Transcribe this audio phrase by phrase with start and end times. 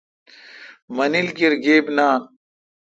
[0.95, 2.19] مانیل کیر گیب نان۔